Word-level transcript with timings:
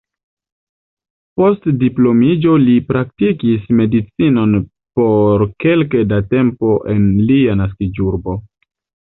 Post 1.41 1.67
diplomiĝo 1.83 2.55
li 2.63 2.77
praktikis 2.87 3.69
medicinon 3.81 4.57
por 5.01 5.45
kelke 5.67 6.03
da 6.15 6.21
tempo 6.35 6.75
en 6.95 7.05
lia 7.31 7.61
naskiĝurbo. 7.65 8.37